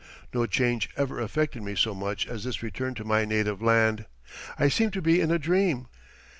No 0.33 0.47
change 0.47 0.89
ever 0.97 1.19
affected 1.19 1.61
me 1.61 1.75
so 1.75 1.93
much 1.93 2.25
as 2.25 2.43
this 2.43 2.63
return 2.63 2.95
to 2.95 3.03
my 3.03 3.23
native 3.23 3.61
land. 3.61 4.07
I 4.57 4.67
seemed 4.67 4.93
to 4.93 5.01
be 5.03 5.21
in 5.21 5.29
a 5.29 5.37
dream. 5.37 5.85